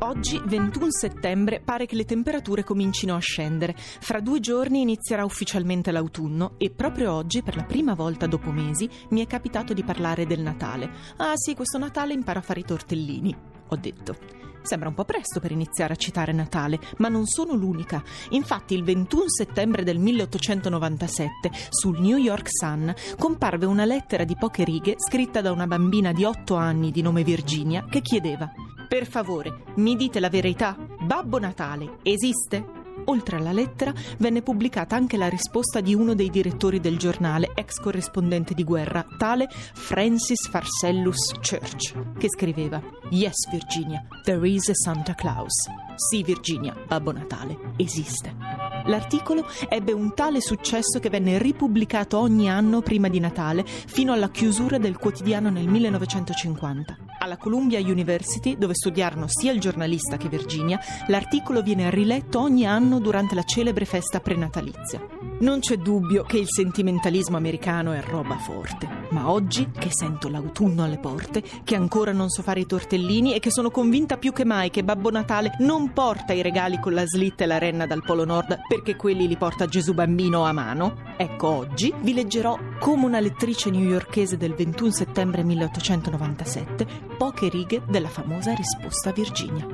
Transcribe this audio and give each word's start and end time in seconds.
Oggi, 0.00 0.40
21 0.44 0.86
settembre, 0.90 1.60
pare 1.60 1.84
che 1.84 1.96
le 1.96 2.04
temperature 2.04 2.62
comincino 2.62 3.16
a 3.16 3.18
scendere. 3.18 3.74
Fra 3.76 4.20
due 4.20 4.38
giorni 4.38 4.82
inizierà 4.82 5.24
ufficialmente 5.24 5.90
l'autunno 5.90 6.52
e 6.56 6.70
proprio 6.70 7.12
oggi, 7.12 7.42
per 7.42 7.56
la 7.56 7.64
prima 7.64 7.94
volta 7.94 8.28
dopo 8.28 8.52
mesi, 8.52 8.88
mi 9.10 9.24
è 9.24 9.26
capitato 9.26 9.74
di 9.74 9.82
parlare 9.82 10.24
del 10.24 10.40
Natale. 10.40 10.88
Ah 11.16 11.32
sì, 11.34 11.56
questo 11.56 11.78
Natale 11.78 12.12
imparo 12.12 12.38
a 12.38 12.42
fare 12.42 12.60
i 12.60 12.64
tortellini, 12.64 13.36
ho 13.66 13.76
detto. 13.76 14.16
Sembra 14.62 14.88
un 14.88 14.94
po' 14.94 15.04
presto 15.04 15.40
per 15.40 15.50
iniziare 15.50 15.94
a 15.94 15.96
citare 15.96 16.32
Natale, 16.32 16.78
ma 16.98 17.08
non 17.08 17.26
sono 17.26 17.54
l'unica. 17.54 18.00
Infatti 18.30 18.74
il 18.74 18.84
21 18.84 19.24
settembre 19.26 19.82
del 19.82 19.98
1897 19.98 21.50
sul 21.70 21.98
New 22.00 22.18
York 22.18 22.46
Sun 22.48 22.94
comparve 23.18 23.66
una 23.66 23.84
lettera 23.84 24.22
di 24.22 24.36
poche 24.38 24.62
righe 24.62 24.94
scritta 24.96 25.40
da 25.40 25.50
una 25.50 25.66
bambina 25.66 26.12
di 26.12 26.22
8 26.22 26.54
anni 26.54 26.92
di 26.92 27.02
nome 27.02 27.24
Virginia 27.24 27.84
che 27.88 28.00
chiedeva 28.00 28.48
Per 28.88 29.06
favore, 29.06 29.64
mi 29.76 29.96
dite 29.96 30.18
la 30.18 30.30
verità? 30.30 30.74
Babbo 30.74 31.38
Natale 31.38 31.98
esiste? 32.02 32.76
Oltre 33.04 33.36
alla 33.36 33.52
lettera 33.52 33.92
venne 34.16 34.40
pubblicata 34.40 34.96
anche 34.96 35.18
la 35.18 35.28
risposta 35.28 35.80
di 35.80 35.94
uno 35.94 36.14
dei 36.14 36.30
direttori 36.30 36.80
del 36.80 36.96
giornale, 36.96 37.52
ex 37.54 37.80
corrispondente 37.80 38.54
di 38.54 38.64
guerra, 38.64 39.04
tale 39.18 39.48
Francis 39.50 40.48
Farsellus 40.48 41.32
Church, 41.34 41.94
che 42.16 42.28
scriveva 42.30 42.80
Yes 43.10 43.50
Virginia, 43.50 44.06
there 44.24 44.48
is 44.48 44.68
a 44.70 44.74
Santa 44.74 45.14
Claus. 45.14 45.52
Sì 45.96 46.22
Virginia, 46.22 46.74
Babbo 46.86 47.12
Natale 47.12 47.58
esiste. 47.76 48.57
L'articolo 48.86 49.46
ebbe 49.68 49.92
un 49.92 50.14
tale 50.14 50.40
successo 50.40 50.98
che 51.00 51.10
venne 51.10 51.38
ripubblicato 51.38 52.18
ogni 52.18 52.48
anno 52.48 52.80
prima 52.80 53.08
di 53.08 53.20
Natale 53.20 53.64
fino 53.64 54.12
alla 54.12 54.30
chiusura 54.30 54.78
del 54.78 54.96
quotidiano 54.96 55.50
nel 55.50 55.68
1950. 55.68 56.96
Alla 57.20 57.36
Columbia 57.36 57.80
University, 57.80 58.56
dove 58.56 58.74
studiarono 58.74 59.26
sia 59.28 59.52
il 59.52 59.60
giornalista 59.60 60.16
che 60.16 60.28
Virginia, 60.28 60.78
l'articolo 61.08 61.62
viene 61.62 61.90
riletto 61.90 62.40
ogni 62.40 62.64
anno 62.64 63.00
durante 63.00 63.34
la 63.34 63.42
celebre 63.42 63.84
festa 63.84 64.20
prenatalizia. 64.20 65.04
Non 65.40 65.60
c'è 65.60 65.76
dubbio 65.76 66.22
che 66.22 66.38
il 66.38 66.46
sentimentalismo 66.48 67.36
americano 67.36 67.92
è 67.92 68.00
roba 68.02 68.36
forte, 68.38 68.88
ma 69.10 69.30
oggi 69.30 69.68
che 69.76 69.90
sento 69.90 70.28
l'autunno 70.28 70.84
alle 70.84 70.98
porte, 70.98 71.42
che 71.64 71.74
ancora 71.74 72.12
non 72.12 72.28
so 72.28 72.42
fare 72.42 72.60
i 72.60 72.66
tortellini 72.66 73.34
e 73.34 73.40
che 73.40 73.50
sono 73.50 73.70
convinta 73.70 74.16
più 74.16 74.32
che 74.32 74.44
mai 74.44 74.70
che 74.70 74.84
Babbo 74.84 75.10
Natale 75.10 75.56
non 75.58 75.92
porta 75.92 76.32
i 76.32 76.42
regali 76.42 76.80
con 76.80 76.92
la 76.92 77.06
slitta 77.06 77.44
e 77.44 77.46
la 77.46 77.58
renna 77.58 77.86
dal 77.86 78.02
Polo 78.02 78.24
Nord 78.24 78.58
perché 78.68 78.94
quelli 78.96 79.26
li 79.26 79.36
porta 79.36 79.64
Gesù 79.66 79.94
Bambino 79.94 80.44
a 80.44 80.52
mano, 80.52 81.14
ecco 81.16 81.48
oggi 81.48 81.92
vi 82.02 82.12
leggerò 82.12 82.67
come 82.78 83.04
una 83.04 83.20
lettrice 83.20 83.70
newyorkese 83.70 84.36
del 84.36 84.54
21 84.54 84.90
settembre 84.90 85.42
1897 85.42 86.86
poche 87.16 87.48
righe 87.48 87.82
della 87.88 88.08
famosa 88.08 88.54
risposta 88.54 89.10
a 89.10 89.12
Virginia. 89.12 89.66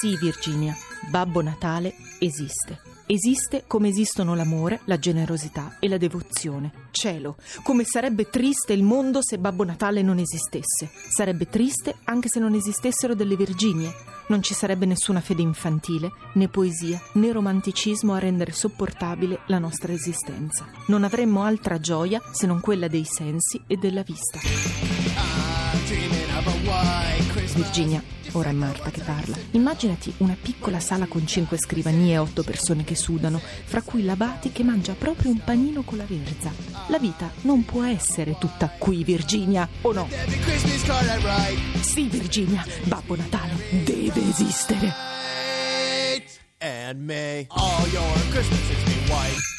Sì, 0.00 0.16
Virginia, 0.16 0.74
Babbo 1.10 1.42
Natale 1.42 1.94
esiste. 2.18 2.92
Esiste 3.06 3.64
come 3.66 3.88
esistono 3.88 4.34
l'amore, 4.34 4.80
la 4.84 4.98
generosità 4.98 5.76
e 5.78 5.88
la 5.88 5.98
devozione. 5.98 6.72
Cielo, 6.90 7.36
come 7.62 7.84
sarebbe 7.84 8.30
triste 8.30 8.72
il 8.72 8.82
mondo 8.82 9.20
se 9.22 9.36
Babbo 9.36 9.62
Natale 9.62 10.00
non 10.00 10.18
esistesse. 10.18 10.90
Sarebbe 11.10 11.48
triste 11.48 11.96
anche 12.04 12.28
se 12.28 12.40
non 12.40 12.54
esistessero 12.54 13.14
delle 13.14 13.36
Virginie. 13.36 13.92
Non 14.28 14.42
ci 14.42 14.54
sarebbe 14.54 14.86
nessuna 14.86 15.20
fede 15.20 15.42
infantile, 15.42 16.10
né 16.32 16.48
poesia, 16.48 16.98
né 17.12 17.30
romanticismo 17.30 18.14
a 18.14 18.18
rendere 18.18 18.52
sopportabile 18.52 19.40
la 19.48 19.58
nostra 19.58 19.92
esistenza. 19.92 20.66
Non 20.86 21.04
avremmo 21.04 21.42
altra 21.42 21.78
gioia 22.14 22.22
se 22.30 22.46
non 22.46 22.60
quella 22.60 22.88
dei 22.88 23.04
sensi 23.04 23.60
e 23.66 23.76
della 23.76 24.02
vista. 24.02 24.38
Virginia, 27.54 28.02
ora 28.32 28.48
è 28.50 28.52
Marta 28.52 28.90
che 28.90 29.00
parla. 29.00 29.36
Immaginati 29.52 30.12
una 30.18 30.36
piccola 30.40 30.80
sala 30.80 31.06
con 31.06 31.26
cinque 31.26 31.56
scrivanie 31.56 32.14
e 32.14 32.18
otto 32.18 32.42
persone 32.42 32.84
che 32.84 32.94
sudano, 32.94 33.40
fra 33.64 33.82
cui 33.82 34.04
l'abati 34.04 34.52
che 34.52 34.64
mangia 34.64 34.94
proprio 34.94 35.30
un 35.30 35.38
panino 35.42 35.82
con 35.82 35.98
la 35.98 36.06
verza. 36.06 36.52
La 36.88 36.98
vita 36.98 37.30
non 37.42 37.64
può 37.64 37.84
essere 37.84 38.36
tutta 38.38 38.68
qui, 38.76 39.04
Virginia, 39.04 39.68
o 39.82 39.92
no? 39.92 40.08
Sì, 41.80 42.08
Virginia, 42.08 42.64
Babbo 42.84 43.16
Natale 43.16 43.54
deve 43.84 44.28
esistere. 44.28 45.12
And 46.58 47.04
may 47.04 47.46
all 47.50 47.86
your 47.88 48.14
Christmases 48.30 48.84
be 48.84 49.12
white. 49.12 49.53